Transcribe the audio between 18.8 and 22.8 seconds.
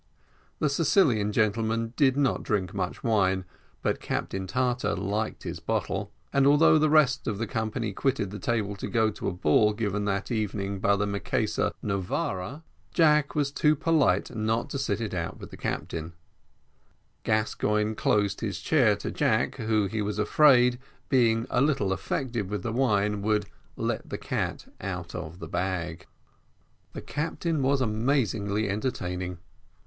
to Jack's, who, he was afraid, being a little affected with the